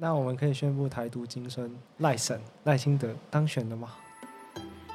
[0.00, 3.96] 那我们可以宣布台独金孙赖神赖清德当选了吗？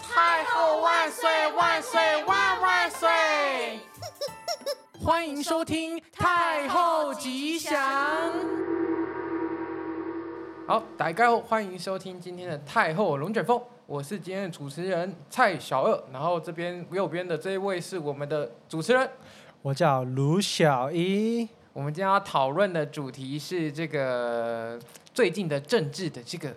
[0.01, 3.09] 太后万岁万岁万万岁！
[5.03, 7.77] 欢迎收听太后吉祥。
[10.65, 19.09] 好，大家好，欢迎收听今天的太后龙卷风，我是今天的主持人蔡小二，然后这边右边的这一位是我们的主持人，
[19.63, 21.49] 我叫卢小一。
[21.73, 24.79] 我们今天要讨论的主题是这个
[25.11, 26.55] 最近的政治的这个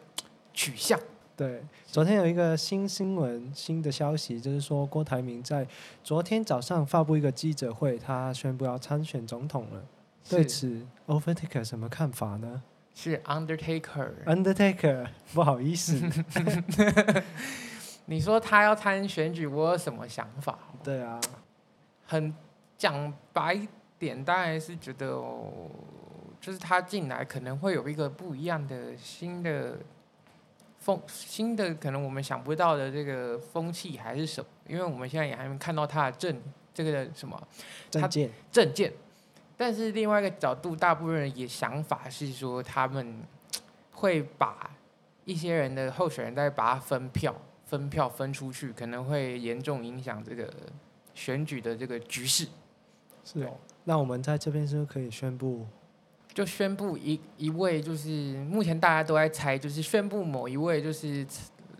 [0.52, 1.00] 取向。
[1.34, 5.66] 对，昨天有一个新新闻、新的消息，就是说郭台铭在
[6.04, 9.82] 昨天早上发布一个记者会，他宣布要参选总统了。
[10.28, 12.62] 对此，Overtaker 什么看法呢？
[12.94, 14.22] 是 Undertaker。
[14.26, 15.98] Undertaker，不好意思。
[18.04, 20.58] 你说他要参选举，我有什么想法？
[20.84, 21.18] 对啊，
[22.04, 22.34] 很
[22.76, 23.66] 讲白。
[23.98, 25.70] 点当然是觉得哦，
[26.40, 29.78] 就是他进来可能会有一个不一样的新的
[30.78, 34.48] 风，新的可能我们想不到的这个风气还是什么？
[34.68, 36.40] 因为我们现在也还没看到他的证
[36.74, 37.40] 这个什么
[37.90, 38.92] 证件证件，
[39.56, 43.22] 但是另外一个角度，大部分人也想法是说他们
[43.92, 44.70] 会把
[45.24, 50.52] 一些人的候选人再把他分票分票分出去，可能会严重影响这个
[51.14, 52.46] 选举的这个局势。
[53.24, 53.56] 是哦。
[53.88, 55.64] 那我们在这边是不是可以宣布？
[56.34, 61.24] 就宣布一一位，就是目前大家都在猜，就是宣布某一位就是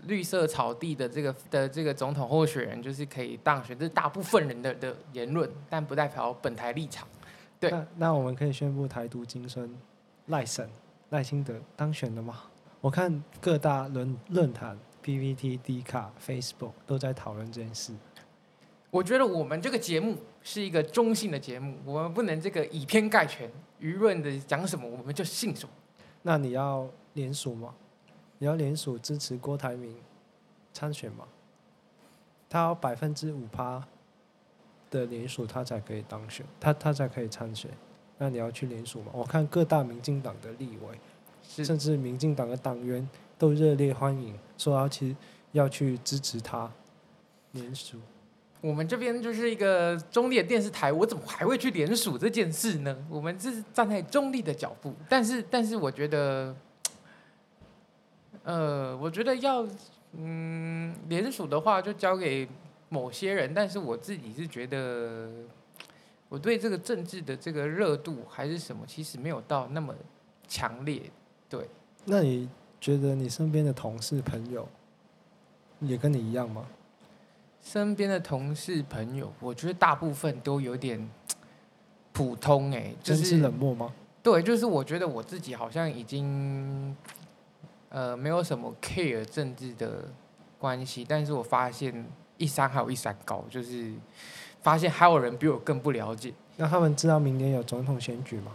[0.06, 3.76] 绿色草地的这个的这个总统候选人，就是可以当选。
[3.76, 7.06] 这是大部分人的的言论，但不代表本台立场。
[7.58, 9.68] 对，那那我们可以宣布台独金孙
[10.26, 10.70] 赖神
[11.10, 12.44] 赖清德当选了吗？
[12.80, 17.92] 我看各大论论坛、PPT、D 卡、Facebook 都在讨论这件事。
[18.96, 23.46] 我觉得我们这个节目是一个中性的节目，我们不能这个以偏概全，
[23.78, 25.74] 舆论的讲什么我们就信什么。
[26.22, 27.74] 那你要联署吗？
[28.38, 29.94] 你要联署支持郭台铭
[30.72, 31.26] 参选吗？
[32.48, 33.86] 他要百分之五趴
[34.90, 37.70] 的联署，他才可以当选，他他才可以参选。
[38.16, 39.10] 那你要去联署吗？
[39.12, 40.98] 我看各大民进党的立委，
[41.62, 43.06] 甚至民进党的党员
[43.36, 45.14] 都热烈欢迎，说要去
[45.52, 46.72] 要去支持他
[47.52, 47.98] 联署。
[48.66, 52.96] 我们这边就是一个中立的电视台，我怎么还会去联署这件事呢？
[53.08, 56.52] 我们是站在中立的脚步，但是，但是我觉得，
[58.42, 59.64] 呃，我觉得要
[60.14, 62.48] 嗯联署的话，就交给
[62.88, 63.54] 某些人。
[63.54, 65.30] 但是我自己是觉得，
[66.28, 69.94] 我对这个政治的这个热度还是什么，其实没有到那么
[70.48, 71.02] 强烈。
[71.48, 71.68] 对，
[72.04, 72.48] 那你
[72.80, 74.68] 觉得你身边的同事朋友
[75.78, 76.66] 也跟你一样吗？
[77.66, 81.10] 身边的同事朋友，我觉得大部分都有点
[82.14, 83.92] 普通哎、欸，就是冷漠吗？
[84.22, 86.96] 对，就是我觉得我自己好像已经
[87.90, 90.04] 呃没有什么 care 政治的
[90.60, 92.06] 关系，但是我发现
[92.36, 93.92] 一山还有一山高，就是
[94.62, 96.32] 发现还有人比我更不了解。
[96.54, 98.52] 那他们知道明年有总统选举吗？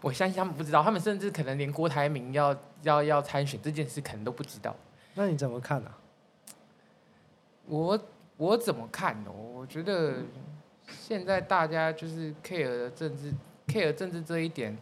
[0.00, 4.74] 我相信他们不知道，他们甚至可能连郭台铭要要要参选这件事可能都不知道。
[5.14, 5.98] 那你怎么看呢、啊？
[7.66, 7.98] 我
[8.36, 9.30] 我怎么看呢？
[9.30, 10.16] 我觉得
[10.88, 13.32] 现在大家就是 care 的政治
[13.68, 14.76] ，care 政治这一点，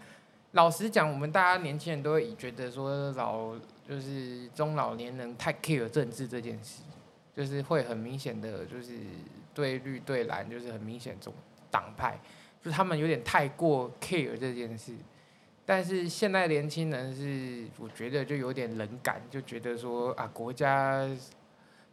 [0.52, 3.54] 老实讲，我们大家年轻人都会觉得说老
[3.86, 6.82] 就是中老年人太 care 政治这件事，
[7.36, 8.94] 就是会很明显的就是
[9.52, 11.34] 对绿对蓝就是很明显这种
[11.70, 12.18] 党派，
[12.64, 14.94] 就他们有点太过 care 这件事。
[15.66, 21.06] 但是现在年轻人是我觉得就有点冷感，就觉得说啊国家。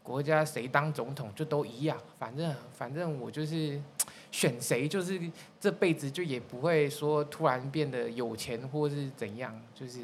[0.07, 3.77] 国家谁当总统就都一样，反正反正我就是
[4.31, 5.19] 选谁，就是
[5.59, 9.99] 这辈子就也不会说突然变得有钱或是怎样，就是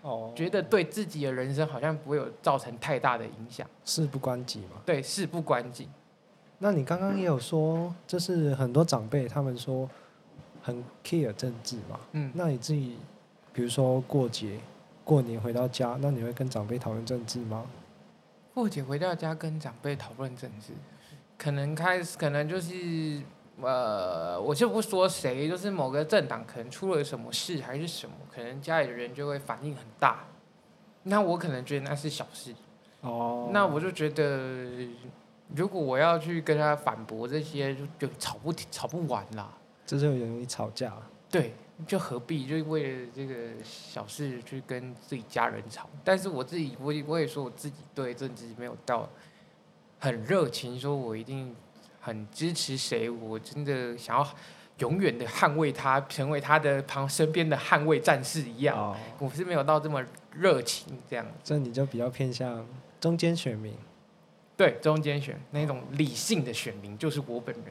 [0.00, 3.68] 哦，觉得对自己的人生好像不会有造成太大的影响。
[3.84, 4.80] 事不关己嘛？
[4.86, 5.86] 对，事不关己。
[6.58, 9.88] 那你刚刚也有说，就是很多长辈他们说
[10.62, 12.00] 很 care 政治嘛？
[12.12, 12.96] 嗯，那你自己
[13.52, 14.58] 比如说过节、
[15.04, 17.66] 过年回到家，那你会跟长辈讨论政治吗？
[18.60, 20.74] 过节回到家跟长辈讨论政治，
[21.38, 23.22] 可能开始可能就是
[23.62, 30.24] 呃，我就不说谁，就是某个政党可能出了什么事还是什么，可能家里的人就会反应很大。
[31.04, 32.54] 那我可能觉得那是小事。
[33.00, 33.48] 哦。
[33.50, 34.86] 那我就觉得，
[35.56, 39.50] 如果我要去跟他反驳这些，就就吵不吵不完啦。
[39.86, 40.92] 这就容易吵架。
[41.30, 41.54] 对。
[41.86, 45.88] 就何必就为了这个小事去跟自己家人吵？
[46.04, 49.08] 但是我自己，我我也说我自己对政治没有到
[49.98, 51.54] 很热情，说我一定
[52.00, 54.28] 很支持谁，我真的想要
[54.78, 58.76] 永远的捍卫他，成为他的旁身边的捍卫战士一样。
[58.76, 61.26] 哦、我是没有到这么热情这样。
[61.44, 62.66] 这你就比较偏向
[63.00, 63.74] 中间选民。
[64.56, 67.64] 对，中间选那种理性的选民就是我本人。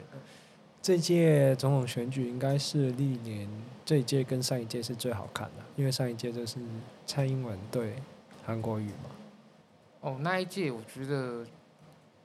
[0.82, 3.48] 这届总统选举应该是历年
[3.84, 6.58] 这一届跟上一届是最好看的，因为上一届就是
[7.06, 7.94] 蔡英文对
[8.44, 9.10] 韩国瑜嘛。
[10.00, 11.44] 哦，那一届我觉得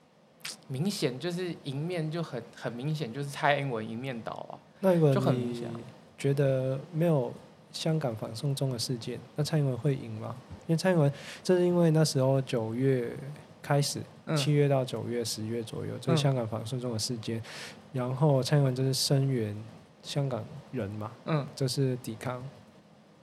[0.69, 4.59] 明显就是赢面就很很明显，就是蔡英文一面倒啊。
[4.79, 5.69] 那一个就很明显。
[6.17, 7.33] 觉得没有
[7.73, 10.33] 香港反送中的事件，那蔡英文会赢吗？
[10.67, 11.11] 因为蔡英文
[11.43, 13.13] 这是因为那时候九月
[13.61, 14.01] 开始，
[14.37, 17.43] 七月到九月十月左右，嗯、就是香港反送中的事件，嗯、
[17.95, 19.55] 然后蔡英文就是声援
[20.03, 22.43] 香港人嘛，嗯，就是抵抗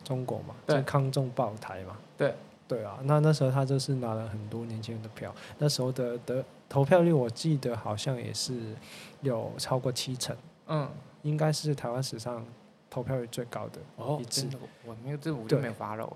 [0.02, 2.34] 中国嘛，对，抗中保台嘛，对。
[2.68, 8.74] 对啊，那那时候他就是拿了很多年轻人的票，那时候的的投票率我记得好像也是
[9.20, 10.34] 有超过七成，
[10.68, 10.88] 嗯，
[11.20, 12.42] 应该是台湾史上
[12.88, 13.78] 投票率最高的
[14.18, 14.46] 一次。
[14.46, 16.10] 哦、我没有这我就没有发了。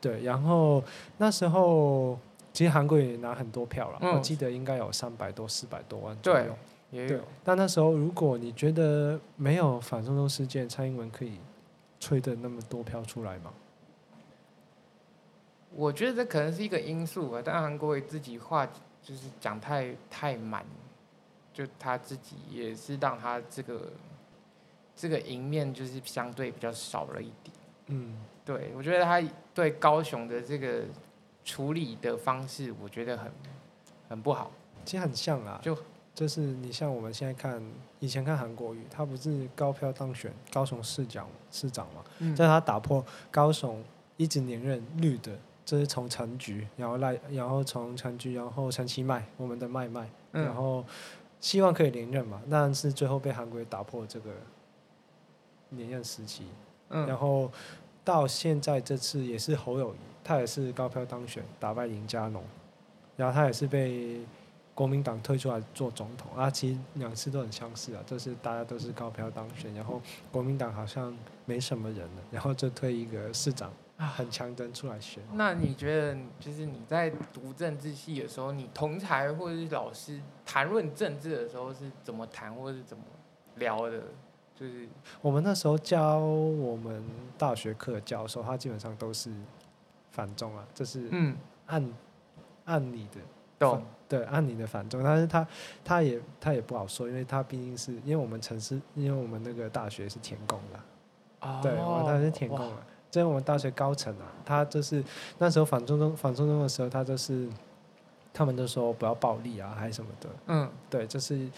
[0.00, 0.82] 对，然后
[1.18, 2.18] 那时候
[2.52, 6.44] 其实韩国也拿很多票了，嗯、我记得应该有三百多、四百多万左右。
[6.44, 6.52] 对，
[6.90, 11.38] 对，但那时候如果你觉得没有反送中事件，蔡英文可以
[12.00, 13.52] 吹的那么多票出来吗？
[15.72, 18.66] 我觉得这可能是一个因素吧，但韩国瑜自己话
[19.00, 20.66] 就是讲太太满，
[21.54, 23.92] 就他自己也是让他这个
[24.96, 27.56] 这个赢面就是相对比较少了一点。
[27.86, 29.22] 嗯，对，我觉得他
[29.54, 30.82] 对高雄的这个
[31.44, 33.30] 处理的方式，我觉得很
[34.08, 34.50] 很不好。
[34.84, 35.76] 其实很像啊，就
[36.14, 37.62] 就是你像我们现在看
[37.98, 43.82] 以前看韩国瑜，他不是高票当选高雄市长市长嘛，嗯，在他打破高雄
[44.16, 45.32] 一直连任绿的。
[45.62, 50.84] 就是从陈菊，然后赖，然后从陈菊，然后陈其迈，我们的麦麦，嗯、然后
[51.40, 54.32] 希望可以连任嘛，但是最后被韩国瑜打破这个
[55.68, 56.46] 连任时期，
[56.88, 57.48] 嗯、然后
[58.02, 62.42] 到现在这次也是侯友宜，他也是高票当选，打败林佳龙，
[63.16, 64.22] 然后他也是被
[64.74, 70.00] 国民党退出来做总统啊，其实两次都很相似啊，就是大家都是高票当选，然后
[70.30, 73.72] 国民党好像没什么人了，然后就推一个市长。
[74.16, 75.22] 很强的人出来选。
[75.34, 83.04] 那你觉得，就是你在读政治系的时候，你同才或者是老师谈论政治的时候是怎么谈，或者是怎么
[83.56, 84.04] 聊的？
[84.54, 84.88] 就是
[85.20, 87.04] 我们那时候教我们
[87.36, 89.30] 大学课的教授，他基本上都是
[90.10, 91.94] 反中啊，这是嗯按
[92.64, 93.20] 按理的，
[93.58, 95.46] 懂对按你的反中，但是他
[95.84, 102.76] 他也他也不好说，因为他毕竟是因为我们城市，因为我们那个大学是填工的，哦、对，我们大学是填工的。
[103.08, 105.02] 在我们大学高层啊，他就是
[105.38, 107.48] 那时候反中中反中中的时候，他就是
[108.32, 110.28] 他们都说不要暴力啊，还是什么的。
[110.46, 111.48] 嗯，对，就是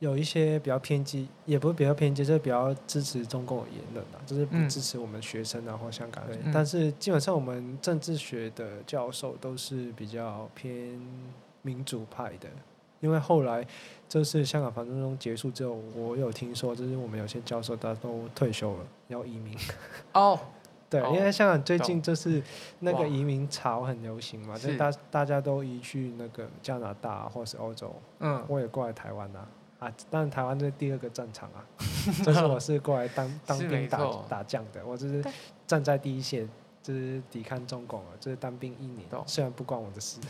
[0.00, 6.36] 有一些比较偏激，也不是比较偏激，就是比较支持中共的言论啊，就是不支持我们学生啊或香港人。
[6.44, 11.00] 嗯、但是基本上我们政治学的教授都是比较偏
[11.62, 12.48] 民主派的，
[13.00, 13.66] 因为后来
[14.08, 19.56] 就是香港反中中结束之后，我有听说，就是我们有些教授他都退休了，要移民。
[20.12, 20.38] 哦。
[20.92, 22.42] 对，因为香港最近就是
[22.80, 27.94] 那个移民潮很流行嘛，就大大家都移去那个加拿大或是欧洲。
[28.20, 29.48] 嗯，我也过来台湾啊，
[29.78, 31.64] 啊，但台湾是第二个战场啊，
[32.22, 35.24] 就是我是过来当当兵打打仗的，我就是
[35.66, 36.46] 站在第一线，
[36.82, 40.20] 就是抵抗中共啊，就是当兵一年，虽然不关我的事。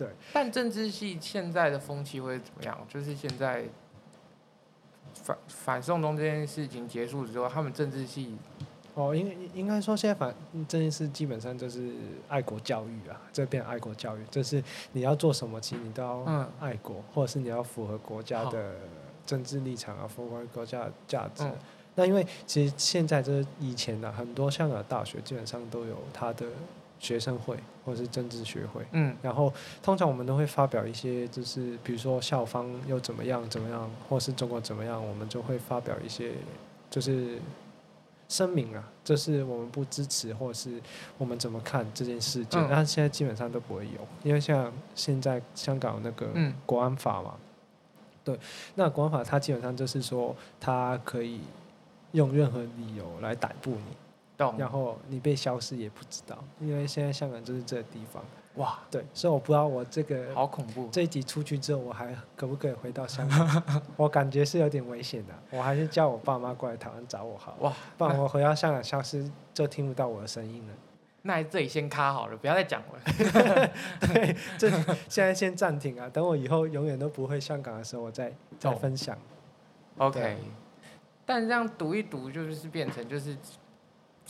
[0.00, 2.78] 对，但政治系现在的风气会怎么样？
[2.88, 3.64] 就是现在
[5.12, 8.34] 反反送中这件事情结束之后，他们政治系。
[8.94, 10.34] 哦，应应该说，现在反
[10.66, 11.92] 这件事基本上就是
[12.28, 18.76] 爱国教育啊，这变爱国教育，就是你要做什么，其实你都要爱国，嗯、或者是你要符合国家的
[19.26, 21.44] 政治立场啊，符合国家的价值。
[21.44, 21.54] 嗯、
[21.94, 26.46] 那因为其实现在这以前的、啊，很多香港的大学基本上都有他的
[27.00, 29.52] 学生会或者是政治学会，嗯，然后
[29.82, 36.34] 通常我们都会发表一些，就是比如说校方又怎么样怎么样，或是中国怎么样，我们就会发表一些，
[36.88, 37.40] 就是。
[38.32, 40.80] 声明啊，就是我们不支持，或者是
[41.18, 42.64] 我们怎么看这件事情？
[42.70, 46.28] 但现在基本上都不会有，因为像现在香港那个
[46.64, 47.34] 国安法嘛，
[48.22, 48.38] 对，
[48.76, 51.40] 那国安法它基本上就是说，它可以
[52.12, 53.96] 用任何理由来逮捕你，
[54.58, 58.22] 然后你被消失也不知道，因为现在香港就是这个地方。
[58.56, 60.88] 哇，对，所以我不知道我这个好恐怖。
[60.90, 63.82] 这一集出去之后，我还可不可以回到香港？
[63.96, 65.34] 我感觉是有点危险的。
[65.50, 67.56] 我还是叫我爸妈过来台湾找我好。
[67.60, 70.74] 哇，不然我回到香港消失就听不到我的声音了。
[71.22, 73.00] 那这里先卡好了，不要再讲了。
[74.00, 74.68] 对，这
[75.08, 79.16] 现在先暂停啊，等我以后永远都不会香港的时候，我再再分享。
[79.98, 80.36] OK。
[81.24, 83.36] 但这样读一读，就是变成就是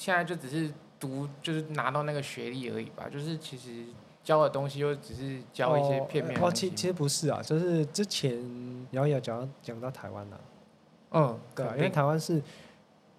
[0.01, 3.07] 现在就只是读，就是拿到那个学历而已吧。
[3.13, 3.85] 就是其实
[4.25, 6.49] 教的东西又只是教一些片面的东西。
[6.49, 8.43] 哦，其其实不是啊，就是之前
[8.93, 10.41] 瑶瑶讲到讲到台湾了。
[11.11, 12.43] 嗯，对啊，因为台湾是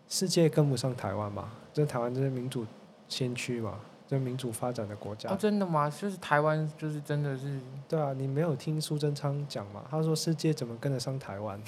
[0.09, 2.65] 世界跟不上台湾嘛，就台湾就是民主
[3.07, 3.79] 先驱嘛。
[4.07, 5.29] 就民主发展的国家。
[5.29, 5.87] 哦，真的吗？
[5.87, 7.59] 就是台湾，就是真的是。
[7.87, 9.85] 对啊，你没有听苏贞昌讲嘛？
[9.89, 11.61] 他说世界怎么跟得上台湾？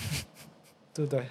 [0.93, 1.25] 对不对？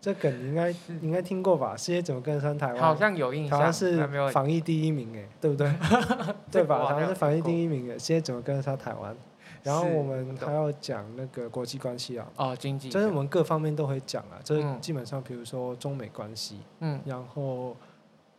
[0.00, 0.70] 这梗你应该
[1.02, 1.76] 应该听过吧？
[1.76, 2.82] 世界怎么跟得上台湾？
[2.82, 3.58] 好像有印象。
[3.58, 5.72] 好像是防疫第一名哎，对不对？
[6.50, 6.78] 对吧？
[6.78, 9.16] 好像是防疫第一名哎，世界怎么跟得上台湾？
[9.64, 12.30] 然后我们还要讲那个国际关系啊。
[12.36, 12.88] 哦，经济。
[12.88, 17.76] 就是我们各方面都会讲啊，就是基本上，比如说中美关系，嗯，然后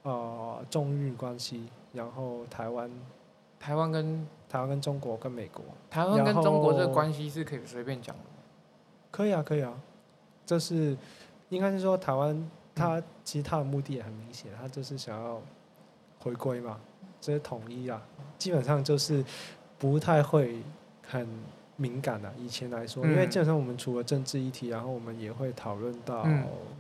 [0.03, 1.69] 呃中日关系。
[1.91, 2.87] 然后台湾，
[3.59, 8.29] 台湾跟台湾跟中国跟美国，台湾跟中国这个关系是可以随便讲的吗？
[9.09, 9.73] 可以啊，可以啊，
[10.45, 10.95] 这是
[11.49, 15.41] 应该是说台湾，它其实它的目的也很明显，它就是想要
[16.19, 16.79] 回归嘛，
[17.19, 18.01] 这是统一啊，
[18.37, 19.23] 基本上就是
[19.77, 20.61] 不太会
[21.07, 21.27] 很
[21.75, 22.33] 敏感的、啊。
[22.37, 26.25] 以前来说，因为基本上我们除了政治议题，然后我们也会讨论到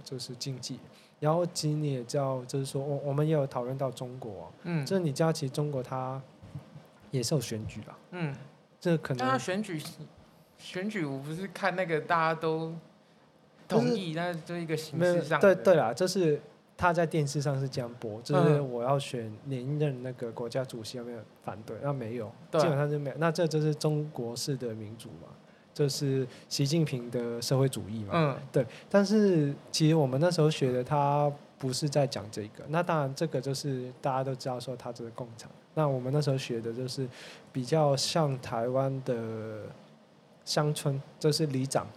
[0.03, 0.79] 就是经济。
[1.19, 6.21] 然后其实你也知道，就是说我我们也有讨论到中国，嗯，就是你知道，其实中国它
[7.11, 8.33] 也是有选举的，嗯，
[8.79, 9.27] 这可能。
[9.27, 9.81] 那选举，
[10.57, 12.73] 选举我不是看那个大家都
[13.69, 15.39] 同意，那就一个形式上。
[15.39, 16.41] 对对啦，就是
[16.75, 21.77] 他在电视上是这样播，就是我要选连任那个国家主席，有没有反对？
[21.81, 23.15] 那没有，基本上就没有。
[23.17, 25.29] 那这就是中国式的民主嘛。
[25.71, 28.65] 就是习近平的社会主义嘛，嗯，对。
[28.89, 32.65] 但是其实我们那时候学的，他不是在讲这个。
[32.67, 35.49] 那当然，这个就是大家都知道说他这个共产。
[35.75, 37.07] 那我们那时候学的就是
[37.53, 39.67] 比较像台湾的
[40.43, 41.87] 乡村，就是里长，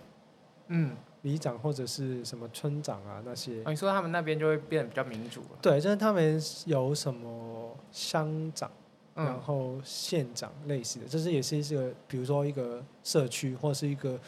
[0.69, 3.63] 嗯，里长或者是什么村长啊那些。
[3.67, 5.59] 你说他们那边就会变得比较民主了？
[5.61, 8.71] 对，就是他们有什么乡长。
[9.15, 14.19] 然后县长类似的，这是也是一个，比如说一个社区或是一个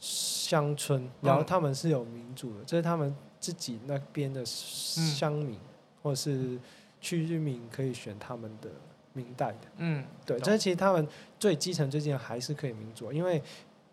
[0.00, 5.56] 乡村，然后他们是有民主的，这是他们自己那边的乡民
[6.02, 6.58] 或是
[7.00, 8.68] 区域民可以选他们的
[9.12, 9.68] 明代的。
[9.76, 11.06] 嗯，对，这其实他们
[11.38, 13.40] 最基层最近还是可以民主，因为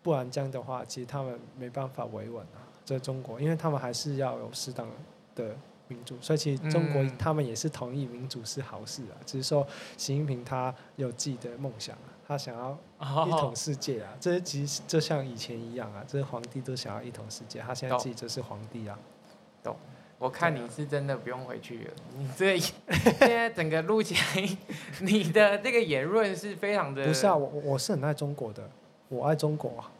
[0.08, 4.88] 不然这样的话，其实他们没办法维稳啊，在中国，因为他们还是要有适当
[5.34, 5.54] 的。
[5.90, 12.78] 民主，所以其实中国他们也是同意民主是好事啊，嗯、只是说习近平他有自己的梦想啊，他想要
[13.26, 18.98] 一统世界啊，这其实就像以前一样啊，这皇帝都想要一统世界，他现在自己就是皇帝啊。
[19.62, 19.74] 懂，
[20.18, 22.78] 我看你是真的不用回去了，你这 现
[23.20, 24.46] 在整个录起来，
[25.00, 27.06] 你的这个言论是非常的。
[27.06, 28.68] 不是啊，我我是很爱中国的，
[29.08, 29.90] 我爱中国啊。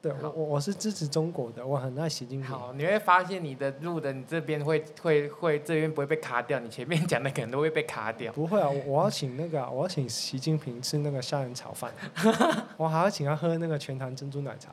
[0.00, 2.48] 对，我我我是支持中国的，我很爱习近平。
[2.48, 8.32] 好，你会发现你的录的，你这边会会会这边不会被卡掉，你前面讲的可能都会被卡掉。
[8.32, 11.92] 不会啊，我我要请那个、啊，我要请习近平吃那个虾仁炒饭，
[12.78, 14.70] 我还要请他喝那个全糖珍珠奶茶，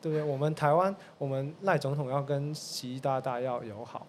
[0.00, 0.22] 对不对？
[0.22, 4.06] 我们台湾，我们赖总统要跟习大大要友好，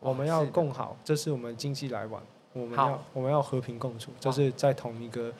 [0.00, 5.32] 我们要共好，这是我们经济来往，我们要我们要和平共处，就是在同一个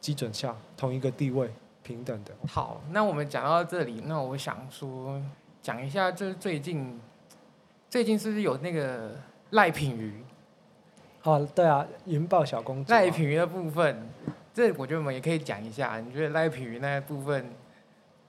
[0.00, 1.50] 基准下，同一个地位。
[1.90, 2.32] 平等的。
[2.46, 5.20] 好，那我们讲到这里，那我想说，
[5.60, 7.00] 讲一下，就是最近，
[7.88, 9.10] 最近是不是有那个
[9.50, 10.22] 赖品瑜？
[11.24, 12.96] 哦，对啊，云豹小公主、啊。
[12.96, 14.08] 赖品瑜的部分，
[14.54, 15.98] 这我觉得我们也可以讲一下。
[15.98, 17.44] 你觉得赖品瑜那部分，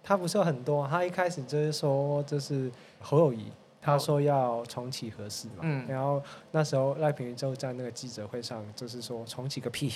[0.01, 0.87] 他不是有很多？
[0.87, 5.57] 他一开始就是说，就是侯友谊，他说要重启合适嘛。
[5.61, 5.85] 嗯。
[5.87, 9.93] 然后那时候赖品妤就在那个记者会上，就是说重启个屁，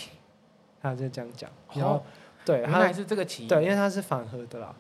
[0.84, 1.50] 他就这样讲。
[1.74, 2.03] 然后。
[2.46, 3.50] 对，原来是这个起因。
[3.50, 4.74] 对，因为他是反核的啦。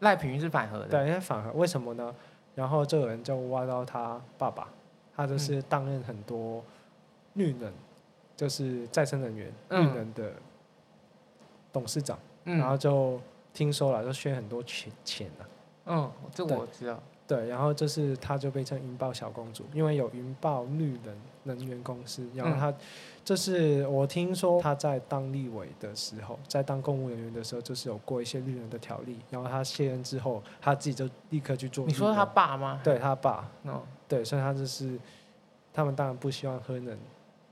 [0.00, 0.86] 赖品妤是反核的。
[0.86, 2.14] 对，因为反核，为什么呢？
[2.54, 4.68] 然后就有人就挖到他爸爸，
[5.16, 6.62] 他就是担任很多
[7.34, 7.72] 绿能，
[8.36, 10.32] 就是再生能源绿能的
[11.72, 13.20] 董事长，嗯、然后就
[13.52, 15.48] 听说了，就捐很多钱钱了。
[15.86, 17.00] 嗯，这我知道。
[17.28, 22.74] 对，然后就是她就被称云豹小公主，因为有云豹绿能能源公司，然后她，
[23.22, 31.84] 这、嗯、是我听说她在当立委的时候，在当公务人员的时候，就是有过一些绿能的条例，然后她卸任之后，她自己就立刻去做。
[31.84, 32.80] 你说她爸吗？
[32.82, 34.98] 对她爸，哦，对，所以她就是，
[35.70, 36.96] 他们当然不希望核能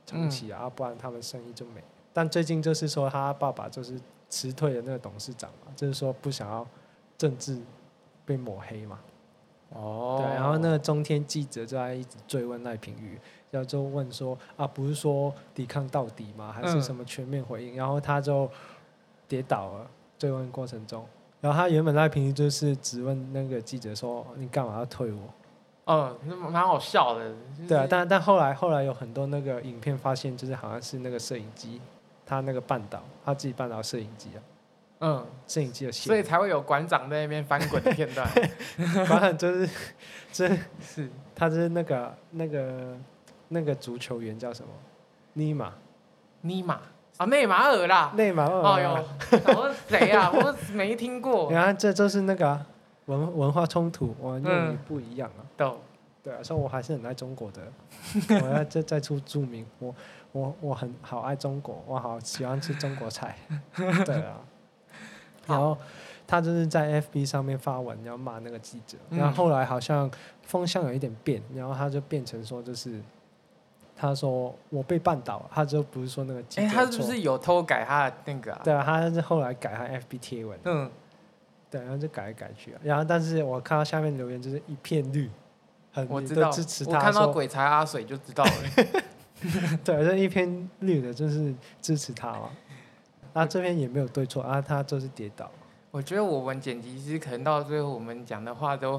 [0.06, 1.83] 重启啊，嗯、不然他们生意就没。
[2.14, 6.66] 但最近就是说她爸爸就是辞退了那个董事长嘛，就是说不想要
[7.18, 7.59] 政治
[8.25, 8.99] 被抹黑嘛。
[9.71, 13.19] 哦，对，然后那个中天记者就在一直追问赖品妤，
[13.51, 16.53] 然后就问说啊，不是说抵抗到底吗？
[16.53, 17.75] 还是什么全面回应？
[17.75, 18.49] 嗯、然后他就
[19.29, 19.87] 跌倒了，
[20.19, 21.05] 追问过程中，
[21.41, 25.21] 然后他原本赖品妤就是质问那个记者说，你干嘛要退我？
[25.93, 27.33] 哦，那蛮好笑的。
[27.57, 31.81] 就是、对啊，但但后来后来有很多那个影片发现，就是好像是那个摄影机，
[32.25, 34.39] 他那个绊倒，他自己绊倒摄影机啊。
[35.00, 38.26] 嗯，摄影机的线，所以才会有馆长在那边翻滚的片段。
[39.07, 39.69] 反正就是，
[40.33, 42.97] 这是，是他是那个那个
[43.49, 44.69] 那个足球员叫什么？
[45.35, 45.73] 尼玛，
[46.41, 46.81] 尼玛
[47.19, 48.62] 啊，内马尔啦，内马尔。
[48.73, 49.05] 哎呦，
[49.55, 50.33] 我谁啊？
[50.33, 51.50] 我没听过。
[51.50, 52.59] 你看，这就是那个
[53.05, 55.45] 文文化冲突，我用语不一样啊。
[55.59, 55.71] 对，
[56.23, 57.61] 对啊，所以我还是很爱中国的。
[58.43, 59.95] 我要再再出注明，我
[60.33, 63.37] 我我很好爱中国，我好喜欢吃中国菜。
[63.76, 64.41] 对啊。
[65.47, 65.76] 然后
[66.26, 68.99] 他就是在 FB 上面发文，然后骂那个记者。
[69.11, 70.11] 然后后来好像
[70.43, 73.00] 风向有一点变，然后他就变成说，就是
[73.97, 76.67] 他说我被绊倒，他就不是说那个记者。
[76.67, 78.61] 哎，他是不是有偷改他的那个啊？
[78.65, 80.59] 对啊，他是后来改他 FB 贴文。
[80.65, 80.91] 嗯。
[81.69, 82.81] 对，然后就改来改去啊。
[82.85, 85.29] 然后，但是我看到下面留言就是一片绿，
[85.93, 86.93] 很我知道支持他。
[86.93, 88.50] 我看到鬼才阿水就知道了。
[89.85, 92.50] 对，这一片绿的就是支持他嘛。
[93.37, 95.50] 他、啊、这边也没有对错啊，他就是跌倒。
[95.90, 98.99] 我觉得我们剪辑师可能到最后，我们讲的话都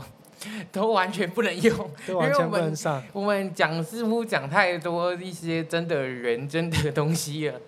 [0.72, 1.76] 都完全不能用，
[2.06, 3.02] 都完全不能上。
[3.14, 7.60] 我们讲似乎讲太多一些真的人真的东西了。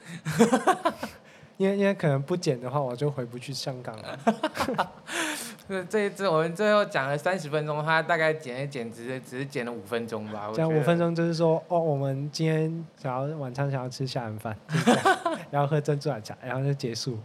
[1.58, 4.20] 因为因为可能不剪的话，我就回不去香港了。
[5.88, 10.50] 这一次我们最后讲了三十分钟，他大概剪一剪，只是只是剪了五分钟吧。
[10.54, 14.58] 讲五分钟就是说，哦，我们今天想要晚餐想要吃虾仁饭，
[15.52, 17.20] 然后喝珍珠奶茶，然后就结束。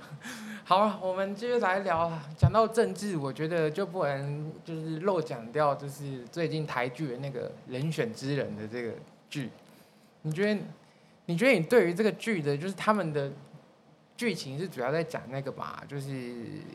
[0.64, 8.92] 好，我们接着来聊，讲到政治，我觉得就不能就是漏讲掉，就是最近台剧的那个人选之人的这个
[9.30, 9.48] 剧。
[10.22, 10.60] 你觉得？
[11.24, 13.30] 你觉得你对于这个剧的，就是他们的？
[14.18, 16.10] 剧情是主要在讲那个吧，就是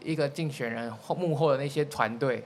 [0.01, 2.41] 一个竞选人后幕后的那些团队。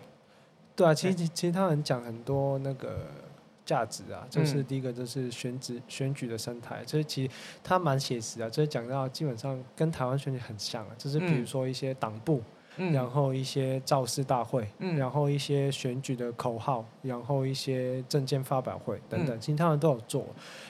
[0.75, 3.06] 对啊，其实其实他们讲很多那个
[3.63, 7.32] 价值啊，就是第一个就是选举选举的生态，就是其实
[7.63, 12.42] 他蛮写实啊，就是讲到基本上跟台湾选举很像啊，就是比如说一些党部，
[12.75, 20.25] 然后一些造势大会，然后一些选举的口号，然后一些政见发表会等等，其实他们都有做，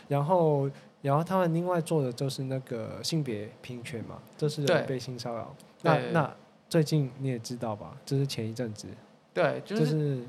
[0.09, 0.69] 然后。
[1.07, 5.55] 然后他们另外做的就是那个性别平权嘛，就是被性骚扰。
[5.81, 6.35] 那那
[6.67, 7.95] 最近你也知道吧？
[8.05, 8.89] 这是前一阵子。
[9.33, 10.23] 对，就是就是，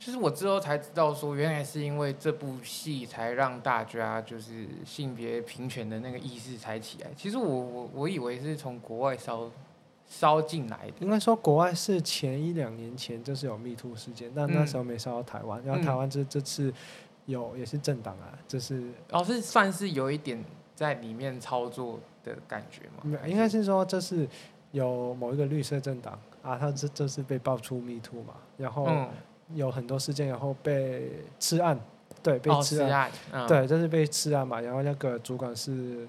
[0.00, 7.10] 就是我之后才知道说，原来是因为这部戏才让大家就是性别平权的那个意识才起来。
[7.16, 9.48] 其实我我我以为是从国外烧
[10.08, 10.94] 烧进来的。
[11.00, 15.60] 应该说国外是前一两年前就是有 Me Too 事件，但那时候没烧到台湾。
[15.62, 16.74] 嗯、然后台湾这这次。
[17.26, 20.42] 有也是政党啊，就是哦，是算是有一点
[20.74, 23.18] 在里面操作的感觉吗？
[23.26, 24.26] 应该是说这是
[24.70, 28.88] 有某一个绿色政党啊，他这这是被爆出 Me Too 嘛，然后
[29.54, 31.10] 有很多事件，然后被
[31.40, 31.78] 吃案，
[32.22, 36.06] 对，被吃案，哦案嗯、对，这是被吃案嘛，然后那个主管是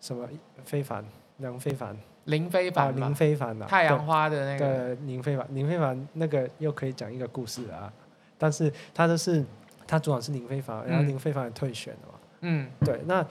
[0.00, 0.26] 什么
[0.64, 1.04] 非凡，
[1.36, 7.92] 梁非凡，林非凡，啊林非凡的太阳花的那个对林非凡，林非凡那个又可以讲一个故事啊，
[8.38, 9.44] 但是他就是。
[9.86, 12.14] 他主要是林非凡，然后林非凡也退选了嘛。
[12.40, 13.26] 嗯，对，那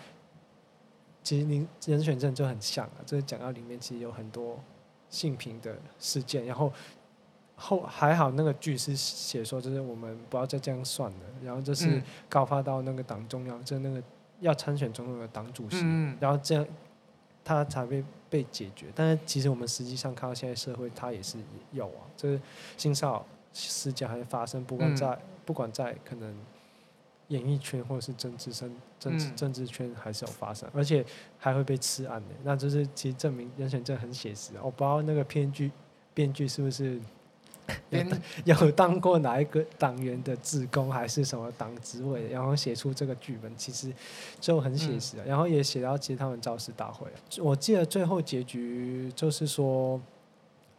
[1.21, 4.59] 其实林人选证就很像啊，就是讲到里面其实有很多
[5.09, 6.71] 性平的事件，然后
[7.55, 14.01] 后还好那个剧是写说，就是我们不要再这样算了，然后就是告发到那个党中央，就那个
[14.39, 15.77] 要参选总统的党主席，
[16.19, 16.65] 然后这样
[17.43, 18.87] 他才被被解决。
[18.95, 21.37] 但是其实我们实际上看到现在社会，他也是
[21.71, 22.41] 有啊，就是
[22.75, 25.17] 性骚扰事件还是发生，不管在。
[25.45, 26.33] 不管在可能
[27.29, 31.05] 演艺圈或者是政治生政治政治圈，还是有发生，而且
[31.37, 34.51] 还会被吃案的，那就是其实证明人选真的很写实。
[34.61, 35.71] 我不知道那个编剧
[36.13, 36.99] 编剧是不是
[38.43, 43.91] 有有当过哪一个党员的职工，还是什么党职位，然后写出这个剧本，其实
[44.39, 45.17] 就很写实。
[45.25, 47.07] 然后也写到其实他们造势大会，
[47.39, 49.99] 我记得最后结局就是说。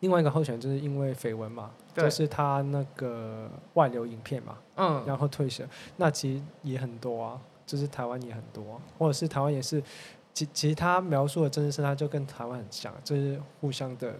[0.00, 9.82] 另外一个候选人就是因为绯闻嘛，就是他那个外流影片嘛，嗯，然后退选，那其实也很多啊，就是台湾也很多，啊，或者是台湾也是，
[10.34, 14.14] 其其实他描述的政治生态就跟台湾很像，就是互相的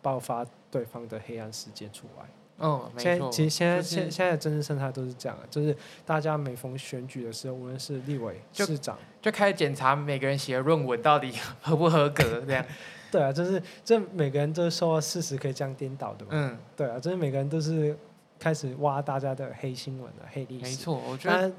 [0.00, 2.24] 爆发对方的黑暗事件出来。
[2.58, 12.64] 嗯，现在其实现在现、就是、现在的政治生态都是这样，就是大家每逢选举的时候，无论是立委、市长，就开始检查每个人写的论文到底合不合格这样。
[13.12, 16.30] 对啊，就是这每个人都说事实可以这样颠倒的嘛。
[16.32, 17.96] 嗯，对啊，就是每个人都是
[18.38, 20.64] 开始挖大家的黑新闻了黑历史。
[20.64, 21.52] 没错，我觉得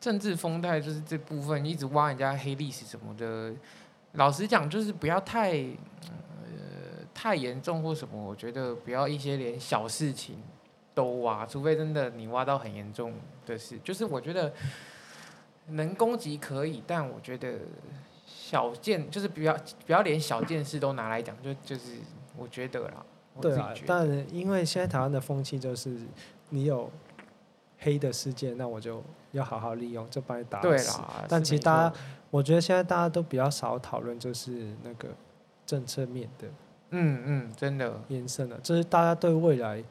[0.00, 3.52] 政治风态就是这部分一直挖人家黑历史什么的。
[4.12, 8.16] 老实讲，就是不要太呃太严重或什么。
[8.16, 10.36] 我觉得不要一些连小事情
[10.94, 13.12] 都挖，除非真的你挖到很严重
[13.44, 14.50] 的事，就是我觉得
[15.66, 17.58] 能攻击可以，但我觉得
[18.28, 21.92] 小件就是不要不要连小件事都拿来讲，就就是
[22.36, 23.04] 我觉得啦。
[23.40, 25.96] 对啊，但因为现在台湾的风气就是
[26.50, 26.90] 你有
[27.78, 30.68] 黑的事件，那我就要好好利用，就帮你打死。
[30.68, 31.96] 对啦，但其实大家，
[32.30, 35.08] 我觉得现在大家都比较少讨论，就是那个
[35.64, 36.48] 政策面的。
[36.90, 39.84] 嗯嗯，真的延伸了，就是大家对未来，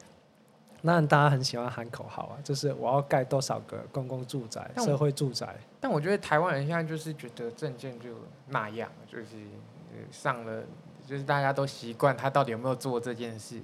[0.82, 5.56] 那大家很喜欢喊口号啊，就是我要盖多少个公共住宅、社会住宅。
[5.80, 8.10] 但我觉得台湾人现在就是觉得证件就
[8.46, 9.26] 那样，就是
[10.10, 10.62] 上了，
[11.06, 13.60] 就是大家都习惯他到底有没有做这件事。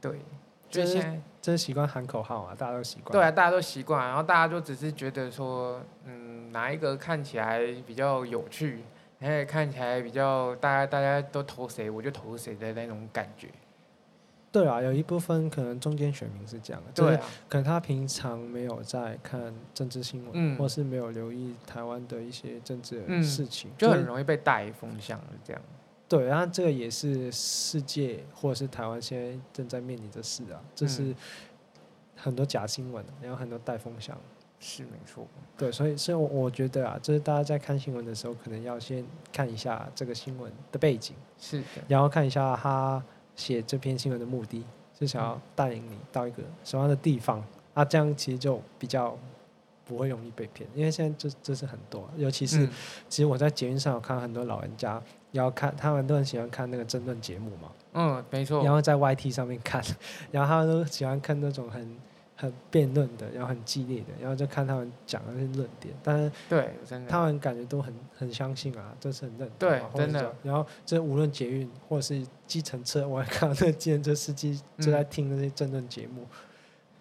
[0.00, 0.20] 对，
[0.68, 3.12] 就是现在就是习惯喊口号啊，大家都习惯。
[3.12, 8.84] 对啊，大家都习惯，然后大家就只是觉得说，嗯，哪一个看起来比较有趣。
[9.20, 13.48] 哎，看起来比较大家大家都投谁，我就投谁的那种感觉。
[14.56, 25.60] 对啊，有一部分可能中间选民是这样的，对啊，可能他平常没有在看政治新闻，嗯，或是没有留意台湾的一些政治的事情，嗯，就很容易被带风向了这样。
[26.08, 31.14] 对，然后这个也是世界或者是台湾现在正在面临的事啊，就是
[32.16, 34.18] 很多假新闻，然后很多带风向。
[34.58, 35.26] 是没错，
[35.58, 43.00] 对，所以所以我觉得啊，就是大家在看新闻的时候，可能要先看一下这个新闻的背景，是的，然后看一下他
[43.36, 44.64] 写这篇新闻的目的，
[44.98, 47.40] 是想要带领你到一个什么样的地方，
[47.74, 49.16] 啊，这样其实就比较
[49.84, 52.70] 不会容易被骗，因为现在这这是很多，尤其是、嗯、
[53.08, 59.80] 其实我在捷运上有看到很多老人家要看，他们都很喜欢看那个争论节目嘛，嗯，没错，然后在 YT 上面看，
[60.32, 61.96] 然后他们都喜欢看那种很。
[62.38, 70.34] 很辩论的，然后很激烈的，然后就看他们讲那些论点，但是对，真的，他们感觉都很很相信啊，就是很认对，真的。
[70.42, 76.28] 然后这无论捷运或者是计程车，我还看到那计程车司机就在听那些政论节目，嗯、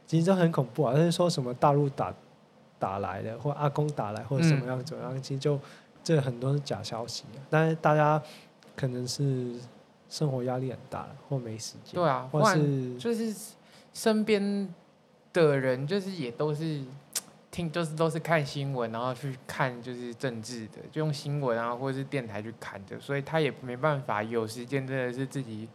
[0.07, 0.95] 其实都很恐怖啊。
[0.95, 2.15] 就是说什么大陆打
[2.79, 5.59] 打来的，或阿公打来，或者什么样怎么样、嗯、其实就
[6.01, 7.43] 这很多是假消息、啊。
[7.49, 8.23] 但是大家
[8.73, 9.53] 可能是
[10.09, 13.35] 生活压力很大，或没时间，对啊，或是就是
[13.93, 14.73] 身边。
[15.43, 16.81] 的人就是也都是
[17.49, 25.67] 听，就是都是看新闻，然后去看就是政治的，就用新闻啊或者是电台去看的，所以他也没办法有时间，真的是自己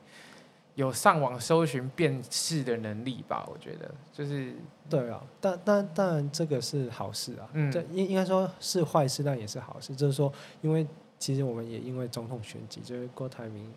[0.75, 3.49] 有上网搜寻辨识的能力吧？
[3.51, 4.55] 我觉得就是
[4.89, 10.87] 对啊，但但当然这个是好事啊，嗯，这应应该说是坏事，但也是好事，就是说，因为
[11.19, 13.73] 其实我们也因为总统选举，就是郭台铭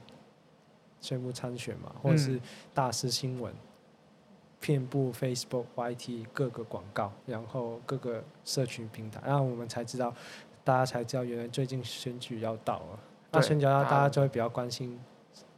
[1.01, 2.39] 宣布参选嘛，或者是
[2.73, 3.53] 大肆新闻。
[4.65, 10.15] 遍布 Facebook、YT 各个广告，然后各个社群平台，然后我们才知道，
[10.63, 12.99] 大家才知道原来最近选举要到了。
[13.31, 14.97] 那选举要大家就会比较关心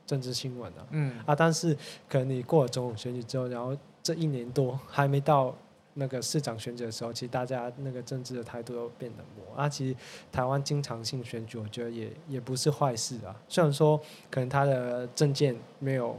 [0.08, 0.88] 政治新闻了。
[0.90, 1.20] 嗯。
[1.24, 1.78] 啊，但是
[2.10, 5.56] 可能你过了总统选举之后，然后这一年多还没到
[5.94, 9.56] 那个市长选举的时候，其实大家那个政治的态度都变冷漠。
[9.56, 9.96] 啊，其实
[10.32, 13.36] 台湾经常性选举，我觉得也也不是坏事啊。
[13.48, 16.18] 虽然说可能他的政见没有。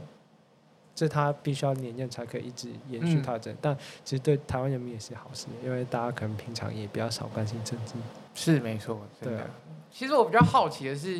[0.97, 7.93] 这他必须要年年才可以一直延续他的，嗯、但其实对台湾人民也是好事，因为大家可能平常也比较少关心政治。
[8.33, 9.45] 是没错，对啊。
[9.91, 11.13] 其实我比较好奇的是，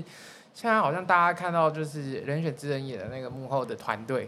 [0.52, 4.28] 现在好像大家看到就是人选之人演的那个幕后的团队，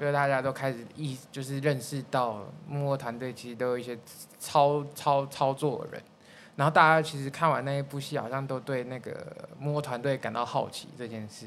[0.00, 3.98] 就是大家都开始意就是认识到幕后团队其实都有一些
[4.38, 6.02] 操操操作的人，
[6.56, 11.46] 然后大家其实看完那一部戏，好像都对那个幕后团队感到好奇这件事。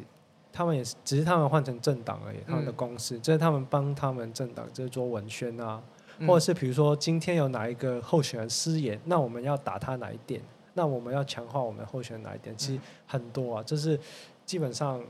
[0.53, 2.37] 他们也是，只是他们换成政党而已。
[2.47, 5.81] 他们的公司，就是他们帮他们政党，就是做文宣啊，
[6.27, 10.41] 或者是比如说今天有哪一个候选人失言，那我们要打他哪一点？
[10.73, 12.55] 那我们要强化我们候选人哪一点？
[12.57, 13.99] 其实很多啊，就是
[14.45, 15.01] 基本上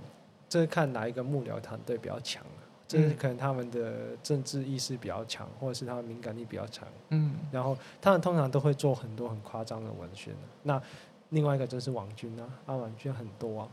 [0.47, 2.43] 这是看哪一个幕僚团队比较强，
[2.87, 6.87] 就是可能他们的政治意识比较强，或者是他们敏感力比较强。
[7.09, 10.33] 嗯，然后他们通常都会做很多很夸张的文宣。
[10.63, 10.81] 那
[11.29, 13.67] 另外一个就是王军啊，啊王军很多啊。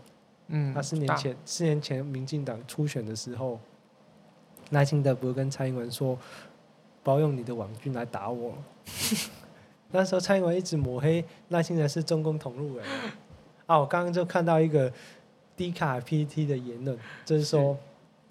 [0.48, 3.58] 嗯，他四年前，四年前民进党初选的时候，
[4.70, 6.18] 赖清德不是跟蔡英文说，
[7.02, 8.54] 不要用你的网军来打我。
[9.90, 12.86] 那时候蔡英文一直抹黑赖清德是中共同路人。
[13.66, 14.92] 啊，我刚刚就看到一个
[15.56, 17.78] 低卡 PTT 的言论，就是说是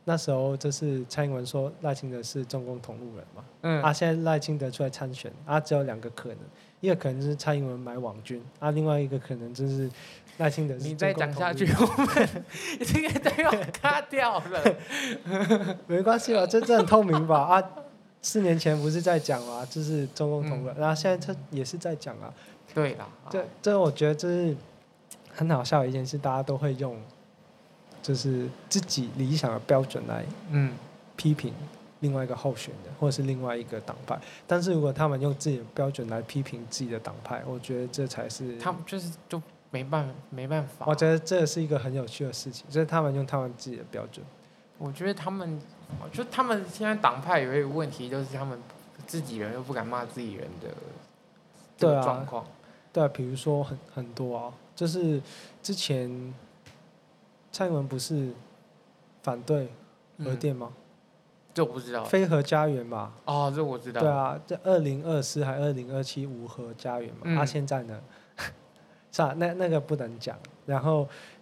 [0.05, 3.45] 那时候就是蔡英文说赖清德是中共同路人嘛。
[3.61, 3.81] 嗯。
[3.81, 6.37] 啊，现在赖清德出来参选，啊，只有两个可能，
[6.79, 9.89] 一个可能就是蔡英文买网军，啊，另外一个可能就是。
[10.37, 12.45] 赖清德，你再讲下去，我们
[12.85, 14.75] 这个都要卡掉了。
[15.87, 17.39] 没关系吧，这这很透明吧？
[17.39, 17.63] 啊，
[18.21, 22.31] 四年前不是在讲啊，就是中共同路人，嗯、然后现在他也是在讲啊。
[22.71, 24.55] 对啦，这这我觉得这是
[25.33, 26.95] 很好笑的一件事，大家都会用，
[28.03, 30.71] 就是自己理想的标准来嗯
[31.15, 31.51] 批评
[31.99, 34.19] 另外一个候选人，或者是另外一个党派。
[34.45, 40.85] 但是如果他们用自己的标准来批评自己的党派，我觉得这才是他们就是就没办法没办法。
[40.87, 44.25] 我觉得这是一个很有趣的事情，就是他们用他们自己的标准。
[44.77, 45.59] 我觉得他们，
[46.11, 48.59] 就他们现在党派有一个问题，就是他们
[49.07, 50.69] 自己人又不敢骂自己人的
[51.75, 52.45] 这个状况。
[52.93, 55.19] 对啊，比如说很很多啊，就是
[55.63, 56.33] 之前
[57.51, 58.31] 蔡英文不是
[59.23, 59.69] 反对
[60.23, 60.71] 核电吗？
[61.57, 62.03] 这、嗯、我不知道。
[62.03, 63.13] 飞河家园嘛。
[63.25, 64.01] 哦，这我知道。
[64.01, 67.21] 对啊，这二零二四还二零二七无河家园嘛？
[67.23, 67.99] 嗯、啊，现在呢？
[69.11, 70.37] 是啊，那那个不能讲。
[70.65, 71.07] 然后，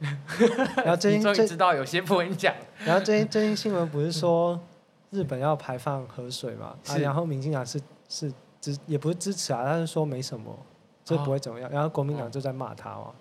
[0.78, 2.56] 然后最近 终于知道有些不能讲。
[2.86, 4.58] 然后最近最近新闻不是说
[5.12, 6.78] 日本要排放河水嘛？
[6.88, 10.58] 啊，然后民进党是是支也不是支持啊，他是说没什么。
[11.04, 13.14] 这不会怎么样，然后国民党就在骂他哦，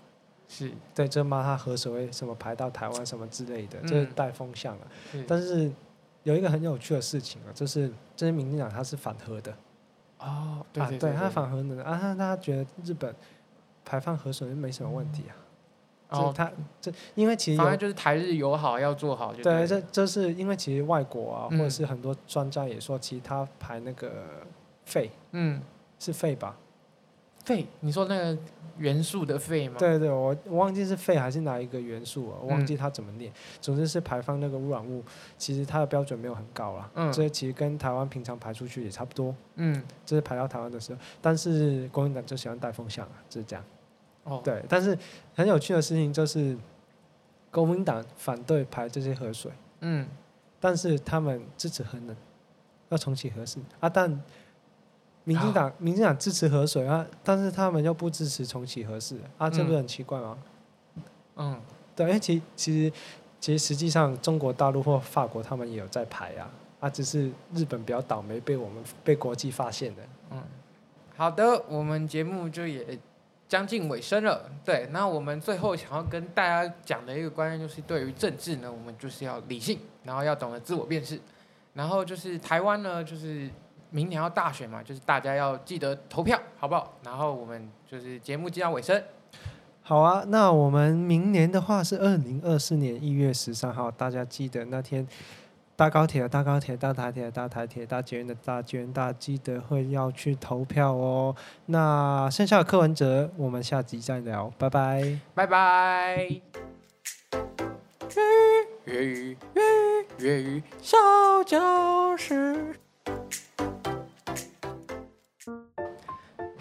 [0.48, 4.86] 是对，就骂他河水什么排到台湾什么之类的，就是带风向啊。
[5.28, 5.70] 但是
[6.24, 9.54] 有一个很有趣的事情啊，就是这些民进党他是反核的。
[10.18, 13.14] 哦，对对，他反核的啊，他他觉得日本
[13.84, 15.36] 排放核水没什么问题啊。
[16.10, 19.32] 哦，他这因为其实反正就是台日友好要做好。
[19.34, 24.12] 对，这这是因为其实外国啊，或者是很多专家也说，其实他排那个
[24.84, 25.60] 废，嗯，
[25.98, 26.56] 是废吧？
[27.44, 27.66] 废？
[27.80, 28.38] 你说那个
[28.78, 29.76] 元素的废吗？
[29.78, 32.38] 对对，我我忘记是废还是哪一个元素啊？
[32.40, 33.30] 我忘记它怎么念。
[33.30, 35.04] 嗯、总之是排放那个污染物，
[35.38, 36.90] 其实它的标准没有很高啦。
[36.94, 37.12] 嗯。
[37.12, 39.34] 这其实跟台湾平常排出去也差不多。
[39.56, 39.82] 嗯。
[40.04, 43.64] 这是排到台湾的时候，但是国民党就喜欢带风向啊，就是这样。
[44.24, 44.40] 哦。
[44.42, 44.98] 对，但是
[45.34, 46.56] 很有趣的事情就是，
[47.50, 49.52] 国民党反对排这些河水。
[49.80, 50.08] 嗯。
[50.58, 52.16] 但是他们支持核能，
[52.88, 54.20] 要重启核四啊，但。
[55.26, 60.36] 民进党，民进党支持河水啊，但是他们又不支持重启核四啊，这不是很奇怪吗？
[61.36, 61.58] 嗯，
[61.96, 62.92] 对，因为其其实
[63.40, 70.02] 其实实际上中国大陆或法国他们也有在排啊，啊，只是日本比较倒霉，被我们被国际发现的。
[70.30, 70.42] 嗯，
[71.16, 72.98] 好的，我们节目就也
[73.48, 74.50] 将近尾声了。
[74.62, 81.18] 对，那我们最后想要跟大家讲的一个观念就是，对于政治呢，我们就是要理性，然后要懂得自我辨识，
[81.72, 83.48] 然后就是台湾呢，就是。
[83.94, 86.92] 明年要大选嘛，就是大家要记得投票，好不好？
[87.04, 89.00] 然后我们就是节目进到尾声。
[89.82, 95.06] 好啊，那我们明年的话是二零二四年一月十三号，大家记得那天
[95.76, 101.36] 搭高铁的搭高铁，搭台铁的搭台铁，搭捷运的搭捷运，大家记得会要去投票哦。
[101.66, 106.28] 那剩下的柯文哲，我们下集再聊，拜拜，拜拜。
[108.86, 110.96] 粤语粤语粤语粤语小
[111.46, 112.74] 教室。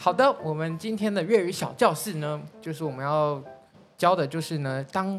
[0.03, 3.41] 好的，我们今天的粤语小教室呢，就是我们要
[3.97, 5.17] 教的，就是呢，当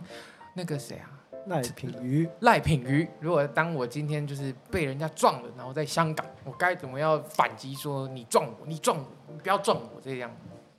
[0.53, 1.09] 那个谁啊，
[1.47, 7.75] 赖品瑜，赖品瑜，如果当我今天就是被人家撞了，然后在香港，我该怎么样反击？
[7.75, 10.31] 说你撞我，你撞我，你不要撞我这样。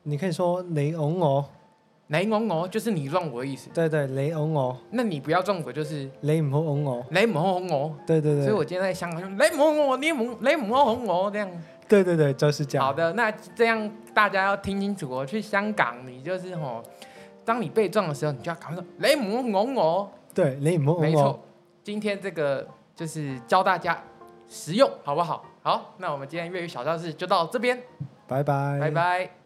[0.04, 1.44] 你可以说你拱我，
[2.06, 3.72] 你拱我，就是你撞我的意思。
[3.74, 7.98] 对对，你拱我，那你不要撞我，就是你唔好拱我，你唔好拱我。
[8.06, 11.50] 对对对，所以我今天在香港就，你唔好拱我，你唔你唔好拱我这样。
[11.88, 12.86] 对对对，就是这样。
[12.86, 15.26] 好的，那这样大家要听清楚哦。
[15.26, 16.84] 去香港，你就是吼，
[17.44, 21.10] 当你被撞的时候，你就要赶快说：“雷姆拱我。”对，雷姆拱我。
[21.10, 21.40] 没错，
[21.84, 24.02] 今天这个就是教大家
[24.50, 25.46] 实用，好不好？
[25.62, 27.82] 好，那我们今天粤语小教室就到这边，
[28.28, 29.45] 拜拜，拜拜。